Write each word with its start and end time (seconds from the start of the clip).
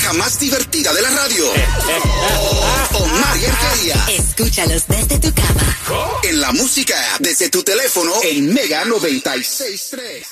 pareja 0.00 0.12
más 0.18 0.38
divertida 0.38 0.92
de 0.92 1.02
la 1.02 1.10
radio. 1.10 1.44
Omar 2.94 3.36
y 3.38 3.44
Argelia. 3.44 3.96
Escúchalos 4.08 4.86
desde 4.86 5.18
tu 5.18 5.34
cama. 5.34 5.60
En 6.28 6.40
la 6.40 6.52
música, 6.52 6.94
desde 7.18 7.50
tu 7.50 7.62
teléfono, 7.62 8.12
en 8.24 8.52
Mega 8.52 8.84
96.3. 8.84 10.24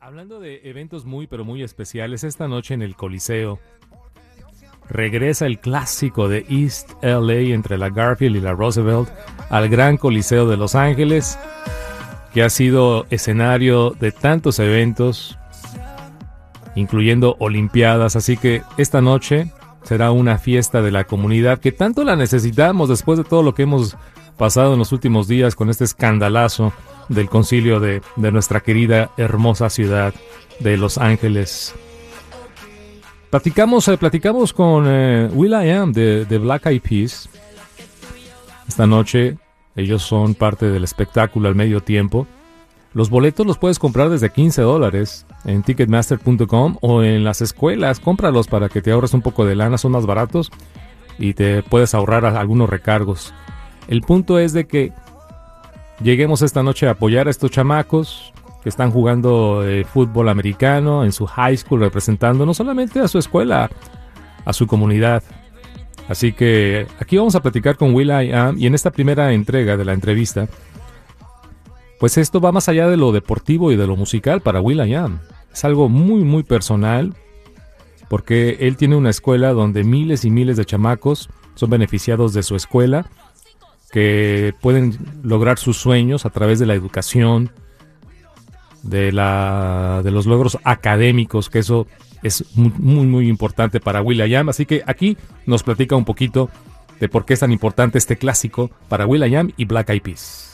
Hablando 0.00 0.40
de 0.40 0.60
eventos 0.64 1.04
muy 1.04 1.26
pero 1.26 1.44
muy 1.44 1.62
especiales, 1.62 2.24
esta 2.24 2.48
noche 2.48 2.74
en 2.74 2.82
el 2.82 2.96
Coliseo 2.96 3.60
regresa 4.88 5.46
el 5.46 5.60
clásico 5.60 6.28
de 6.28 6.46
East 6.48 6.90
LA 7.02 7.54
entre 7.54 7.78
la 7.78 7.90
Garfield 7.90 8.36
y 8.36 8.40
la 8.40 8.52
Roosevelt 8.52 9.08
al 9.50 9.68
Gran 9.68 9.96
Coliseo 9.98 10.48
de 10.48 10.56
Los 10.56 10.74
Ángeles, 10.74 11.38
que 12.32 12.42
ha 12.42 12.50
sido 12.50 13.06
escenario 13.10 13.90
de 13.90 14.10
tantos 14.10 14.58
eventos, 14.58 15.38
incluyendo 16.80 17.36
Olimpiadas, 17.38 18.16
así 18.16 18.36
que 18.36 18.62
esta 18.76 19.00
noche 19.00 19.52
será 19.82 20.10
una 20.10 20.38
fiesta 20.38 20.82
de 20.82 20.90
la 20.90 21.04
comunidad 21.04 21.58
que 21.58 21.72
tanto 21.72 22.04
la 22.04 22.16
necesitamos 22.16 22.88
después 22.88 23.18
de 23.18 23.24
todo 23.24 23.42
lo 23.42 23.54
que 23.54 23.62
hemos 23.62 23.96
pasado 24.36 24.72
en 24.72 24.78
los 24.78 24.92
últimos 24.92 25.28
días 25.28 25.54
con 25.54 25.70
este 25.70 25.84
escandalazo 25.84 26.72
del 27.08 27.28
concilio 27.28 27.80
de, 27.80 28.02
de 28.16 28.32
nuestra 28.32 28.60
querida 28.60 29.10
hermosa 29.16 29.70
ciudad 29.70 30.14
de 30.60 30.76
Los 30.76 30.98
Ángeles. 30.98 31.74
Platicamos, 33.30 33.86
eh, 33.88 33.96
platicamos 33.96 34.52
con 34.52 34.86
eh, 34.88 35.28
Will 35.32 35.52
I 35.52 35.70
Am 35.70 35.92
de, 35.92 36.24
de 36.24 36.38
Black 36.38 36.66
Eyed 36.66 36.82
Peas. 36.82 37.28
Esta 38.66 38.86
noche 38.86 39.36
ellos 39.76 40.02
son 40.02 40.34
parte 40.34 40.68
del 40.68 40.84
espectáculo 40.84 41.48
al 41.48 41.54
medio 41.54 41.80
tiempo. 41.80 42.26
Los 42.92 43.08
boletos 43.08 43.46
los 43.46 43.58
puedes 43.58 43.78
comprar 43.78 44.08
desde 44.08 44.30
15 44.30 44.62
dólares 44.62 45.26
en 45.44 45.62
ticketmaster.com 45.62 46.76
o 46.80 47.02
en 47.02 47.22
las 47.22 47.40
escuelas. 47.40 48.00
Cómpralos 48.00 48.48
para 48.48 48.68
que 48.68 48.82
te 48.82 48.90
ahorres 48.90 49.14
un 49.14 49.22
poco 49.22 49.44
de 49.44 49.54
lana, 49.54 49.78
son 49.78 49.92
más 49.92 50.06
baratos 50.06 50.50
y 51.18 51.34
te 51.34 51.62
puedes 51.62 51.94
ahorrar 51.94 52.24
algunos 52.24 52.68
recargos. 52.68 53.32
El 53.86 54.00
punto 54.00 54.38
es 54.38 54.52
de 54.52 54.66
que 54.66 54.92
lleguemos 56.02 56.42
esta 56.42 56.62
noche 56.62 56.88
a 56.88 56.92
apoyar 56.92 57.28
a 57.28 57.30
estos 57.30 57.50
chamacos 57.50 58.32
que 58.62 58.68
están 58.68 58.90
jugando 58.90 59.66
eh, 59.66 59.84
fútbol 59.84 60.28
americano 60.28 61.04
en 61.04 61.12
su 61.12 61.26
high 61.26 61.56
school, 61.56 61.80
representando 61.80 62.44
no 62.44 62.54
solamente 62.54 63.00
a 63.00 63.08
su 63.08 63.18
escuela, 63.18 63.70
a 64.44 64.52
su 64.52 64.66
comunidad. 64.66 65.22
Así 66.08 66.32
que 66.32 66.86
aquí 66.98 67.16
vamos 67.16 67.36
a 67.36 67.40
platicar 67.40 67.76
con 67.76 67.94
Will 67.94 68.08
I 68.08 68.32
Am 68.32 68.58
y 68.58 68.66
en 68.66 68.74
esta 68.74 68.90
primera 68.90 69.32
entrega 69.32 69.76
de 69.76 69.84
la 69.84 69.92
entrevista, 69.92 70.48
pues 72.00 72.18
esto 72.18 72.40
va 72.40 72.50
más 72.50 72.68
allá 72.68 72.88
de 72.88 72.96
lo 72.96 73.12
deportivo 73.12 73.70
y 73.70 73.76
de 73.76 73.86
lo 73.86 73.94
musical 73.94 74.40
para 74.40 74.60
Will 74.60 74.84
I 74.84 74.94
Am. 74.94 75.20
Es 75.52 75.64
algo 75.64 75.88
muy 75.88 76.24
muy 76.24 76.42
personal 76.42 77.14
porque 78.08 78.56
él 78.60 78.76
tiene 78.76 78.96
una 78.96 79.10
escuela 79.10 79.52
donde 79.52 79.84
miles 79.84 80.24
y 80.24 80.30
miles 80.30 80.56
de 80.56 80.64
chamacos 80.64 81.30
son 81.54 81.70
beneficiados 81.70 82.32
de 82.32 82.42
su 82.42 82.56
escuela, 82.56 83.06
que 83.92 84.52
pueden 84.60 84.98
lograr 85.22 85.58
sus 85.58 85.76
sueños 85.76 86.26
a 86.26 86.30
través 86.30 86.58
de 86.58 86.66
la 86.66 86.74
educación, 86.74 87.52
de, 88.82 89.12
la, 89.12 90.00
de 90.02 90.10
los 90.10 90.26
logros 90.26 90.58
académicos, 90.64 91.50
que 91.50 91.60
eso 91.60 91.86
es 92.22 92.44
muy, 92.56 92.72
muy, 92.78 93.06
muy 93.06 93.28
importante 93.28 93.78
para 93.78 94.02
Will.i.am. 94.02 94.48
Así 94.48 94.66
que 94.66 94.82
aquí 94.86 95.16
nos 95.46 95.62
platica 95.62 95.94
un 95.94 96.04
poquito 96.04 96.50
de 96.98 97.08
por 97.08 97.24
qué 97.24 97.34
es 97.34 97.40
tan 97.40 97.52
importante 97.52 97.98
este 97.98 98.16
clásico 98.16 98.70
para 98.88 99.06
Will.i.am 99.06 99.52
y 99.56 99.66
Black 99.66 99.90
Eyed 99.90 100.02
Peas. 100.02 100.49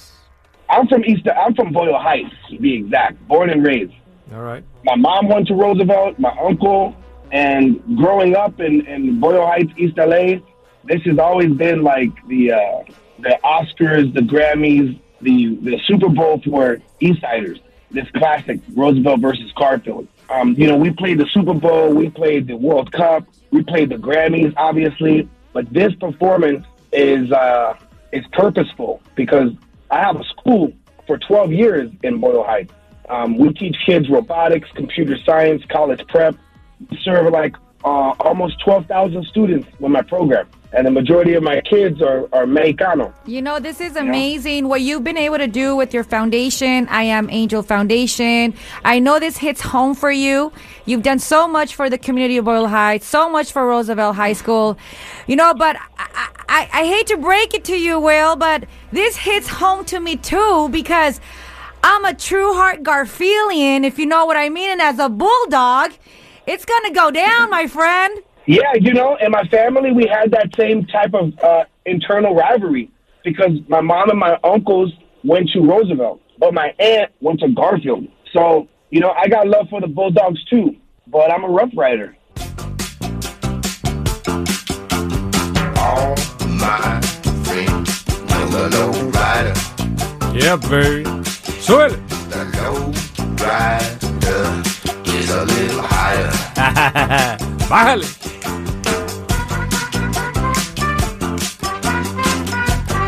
I'm 0.69 0.89
from 0.89 1.05
East. 1.05 1.27
I'm 1.29 1.55
from 1.55 1.73
Boyle 1.73 1.99
Heights, 1.99 2.35
to 2.51 2.59
be 2.59 2.75
exact. 2.75 3.27
Born 3.29 3.51
and 3.51 3.65
raised. 3.65 3.93
All 4.33 4.43
right. 4.43 4.65
My 4.85 4.97
mom 4.97 5.29
went 5.29 5.47
to 5.49 5.55
Roosevelt. 5.55 6.19
My 6.19 6.37
uncle, 6.43 6.97
and 7.33 7.81
growing 7.97 8.35
up 8.35 8.61
in, 8.61 8.87
in 8.87 9.21
Boyle 9.21 9.47
Heights, 9.47 9.73
East 9.77 9.97
LA, 9.97 10.37
this 10.85 11.03
has 11.05 11.19
always 11.19 11.53
been 11.53 11.83
like 11.83 12.11
the 12.29 12.53
uh, 12.53 12.85
the 13.19 13.39
Oscars, 13.45 14.13
the 14.15 14.21
Grammys, 14.21 14.99
the 15.21 15.57
the 15.57 15.79
Super 15.87 16.09
Bowl 16.09 16.41
for 16.45 16.79
Eastsiders. 17.01 17.61
This 17.91 18.09
classic 18.17 18.61
Roosevelt 18.75 19.21
versus 19.21 19.53
Garfield. 19.53 20.09
Um, 20.29 20.55
you 20.55 20.67
know, 20.67 20.77
we 20.77 20.91
played 20.91 21.19
the 21.19 21.27
Super 21.27 21.55
Bowl, 21.55 21.95
we 21.95 22.11
played 22.11 22.49
the 22.49 22.57
World 22.57 22.91
Cup, 22.91 23.25
we 23.53 23.63
played 23.63 23.91
the 23.91 23.97
Grammys, 23.97 24.53
obviously, 24.57 25.29
but 25.53 25.73
this 25.73 25.95
performance 25.95 26.67
is 26.93 27.31
uh, 27.31 27.77
is 28.13 28.25
purposeful 28.33 29.01
because 29.15 29.53
I 29.91 30.01
have 30.01 30.17
a 30.17 30.25
school 30.25 30.73
for 31.07 31.19
12 31.19 31.53
years 31.53 31.91
in 32.03 32.21
Boyle 32.21 32.45
Heights. 32.45 32.73
Um, 33.09 33.39
we 33.39 33.53
teach 33.53 33.77
kids 33.87 34.09
robotics, 34.11 34.69
computer 34.75 35.17
science, 35.25 35.63
college 35.71 36.05
prep. 36.09 36.37
We 36.91 36.99
serve 37.03 37.33
like 37.33 37.55
uh, 37.85 38.15
almost 38.21 38.61
12,000 38.65 39.25
students 39.27 39.69
with 39.79 39.93
my 39.93 40.03
program. 40.03 40.49
And 40.73 40.85
the 40.85 40.91
majority 40.91 41.35
of 41.35 41.43
my 41.45 41.61
kids 41.61 42.03
are, 42.03 42.29
are 42.33 42.45
Mexicano. 42.45 43.15
You 43.25 43.41
know, 43.41 43.61
this 43.61 43.81
is 43.81 43.95
amazing 43.97 44.69
what 44.69 44.81
you've 44.81 45.05
been 45.05 45.17
able 45.17 45.39
to 45.39 45.47
do 45.47 45.77
with 45.77 45.95
your 45.95 46.03
foundation. 46.03 46.89
I 46.89 47.05
am 47.05 47.31
Angel 47.31 47.63
Foundation. 47.63 48.53
I 48.85 48.99
know 48.99 49.21
this 49.21 49.37
hits 49.37 49.61
home 49.61 49.95
for 49.95 50.11
you. 50.11 50.53
You've 50.85 51.05
done 51.05 51.21
so 51.21 51.47
much 51.47 51.77
for 51.77 51.89
the 51.89 51.97
community 51.97 52.37
of 52.37 52.45
Boyle 52.45 52.67
Heights, 52.67 53.07
so 53.07 53.31
much 53.31 53.53
for 53.53 53.67
Roosevelt 53.67 54.17
High 54.17 54.33
School. 54.33 54.77
You 55.29 55.37
know, 55.37 55.55
but 55.55 55.77
I, 55.97 56.26
I, 56.57 56.71
I 56.73 56.87
hate 56.87 57.09
to 57.09 57.19
break 57.19 57.53
it 57.53 57.65
to 57.65 57.77
you, 57.77 58.01
Will, 58.01 58.35
but 58.35 58.65
this 58.91 59.15
hits 59.15 59.47
home 59.47 59.85
to 59.87 60.01
me 60.01 60.17
too 60.17 60.71
because 60.71 61.21
I'm 61.85 62.07
a 62.07 62.15
true 62.15 62.55
heart 62.55 62.83
Garfielian, 62.83 63.85
if 63.85 63.99
you 63.99 64.07
know 64.07 64.25
what 64.25 64.39
I 64.39 64.49
mean. 64.49 64.71
And 64.71 64.81
as 64.81 64.99
a 64.99 65.11
bulldog, 65.11 65.93
it's 66.47 66.65
going 66.65 66.85
to 66.85 66.93
go 66.93 67.11
down, 67.11 67.51
my 67.51 67.67
friend. 67.67 68.23
Yeah, 68.47 68.73
you 68.81 68.95
know, 68.95 69.19
in 69.21 69.33
my 69.33 69.45
family, 69.49 69.93
we 69.93 70.07
had 70.07 70.31
that 70.31 70.57
same 70.57 70.87
type 70.87 71.13
of 71.13 71.39
uh, 71.41 71.65
internal 71.85 72.35
rivalry 72.35 72.91
because 73.23 73.51
my 73.69 73.83
mom 73.83 74.09
and 74.09 74.19
my 74.19 74.39
uncles 74.43 74.95
went 75.25 75.51
to 75.51 75.61
Roosevelt, 75.61 76.23
but 76.39 76.55
my 76.55 76.75
aunt 76.79 77.13
went 77.21 77.41
to 77.41 77.49
Garfield. 77.49 78.09
So, 78.33 78.67
you 78.89 79.01
know, 79.01 79.11
I 79.11 79.29
got 79.29 79.47
love 79.47 79.69
for 79.69 79.83
the 79.83 79.89
Bulldogs 79.89 80.43
too, 80.47 80.75
but 81.07 81.31
I'm 81.31 81.45
a 81.45 81.49
Rough 81.49 81.73
Rider. 81.77 82.17
Yeah, 90.47 90.55
baby. 90.55 91.03
Súbele. 91.59 91.97
the 92.31 92.45
low 92.63 92.93
rider 93.43 94.63
is 95.05 95.29
a 95.35 95.45
little 95.45 95.83
higher. 95.83 96.31
Bájale. 97.69 98.07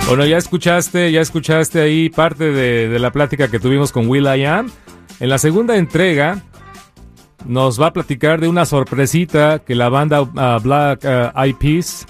Bueno, 0.08 0.26
ya 0.26 0.36
escuchaste, 0.36 1.12
ya 1.12 1.20
escuchaste 1.20 1.80
ahí 1.80 2.10
parte 2.10 2.50
de, 2.50 2.88
de 2.88 2.98
la 2.98 3.12
plática 3.12 3.46
que 3.46 3.60
tuvimos 3.60 3.92
con 3.92 4.08
Will 4.08 4.26
I 4.26 4.44
Am. 4.44 4.72
En 5.20 5.28
la 5.28 5.38
segunda 5.38 5.76
entrega 5.76 6.42
nos 7.46 7.80
va 7.80 7.86
a 7.86 7.92
platicar 7.92 8.40
de 8.40 8.48
una 8.48 8.66
sorpresita 8.66 9.60
que 9.60 9.76
la 9.76 9.88
banda 9.88 10.22
uh, 10.22 10.60
Black 10.60 11.04
uh, 11.04 11.40
Eyed 11.40 11.54
Peas 11.54 12.04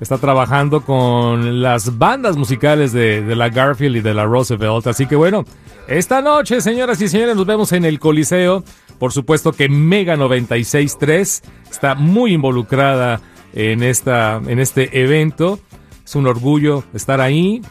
está 0.00 0.18
trabajando 0.18 0.80
con 0.82 1.62
las 1.62 1.98
bandas 1.98 2.36
musicales 2.36 2.92
de, 2.92 3.22
la 3.36 3.50
Garfield 3.50 3.96
y 3.96 4.00
de 4.00 4.14
la 4.14 4.24
Roosevelt. 4.24 4.86
Así 4.86 5.06
que 5.06 5.16
bueno, 5.16 5.44
esta 5.88 6.22
noche, 6.22 6.60
señoras 6.60 7.00
y 7.02 7.08
señores, 7.08 7.36
nos 7.36 7.46
vemos 7.46 7.72
en 7.72 7.84
el 7.84 7.98
Coliseo. 7.98 8.64
Por 8.98 9.12
supuesto 9.12 9.52
que 9.52 9.68
Mega 9.68 10.16
96.3 10.16 11.42
está 11.70 11.94
muy 11.94 12.34
involucrada 12.34 13.20
en, 13.52 13.82
esta, 13.82 14.40
en 14.46 14.58
este 14.58 15.02
evento. 15.02 15.58
Es 16.04 16.14
un 16.14 16.26
orgullo 16.26 16.84
estar 16.94 17.20
ahí 17.20 17.62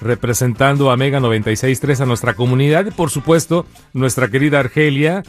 representando 0.00 0.90
a 0.90 0.96
Mega 0.96 1.20
96.3 1.20 2.00
a 2.00 2.06
nuestra 2.06 2.34
comunidad 2.34 2.86
y 2.86 2.90
por 2.90 3.10
supuesto 3.10 3.66
nuestra 3.92 4.28
querida 4.28 4.60
Argelia, 4.60 5.22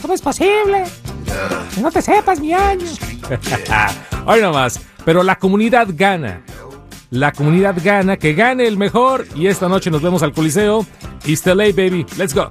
¿cómo 0.03 0.14
es 0.14 0.23
posible? 0.23 0.85
Que 1.75 1.81
no 1.81 1.91
te 1.91 2.03
sepas 2.03 2.41
mi 2.41 2.53
año. 2.53 2.87
Hoy 4.26 4.41
nomás. 4.41 4.81
Pero 5.05 5.23
la 5.23 5.38
comunidad 5.38 5.88
gana. 5.93 6.43
La 7.11 7.32
comunidad 7.32 7.76
gana, 7.82 8.17
que 8.17 8.35
gane 8.35 8.67
el 8.67 8.76
mejor. 8.76 9.26
Y 9.35 9.47
esta 9.47 9.69
noche 9.69 9.91
nos 9.91 10.02
vemos 10.02 10.23
al 10.23 10.32
Coliseo. 10.32 10.85
East 11.25 11.47
LA, 11.47 11.67
baby. 11.67 12.05
Let's 12.19 12.35
go. 12.35 12.50